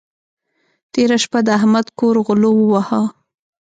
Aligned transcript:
تېره 0.93 1.17
شپه 1.23 1.39
د 1.45 1.47
احمد 1.59 1.85
کور 1.99 2.15
غلو 2.25 2.51
وواهه. 2.57 3.01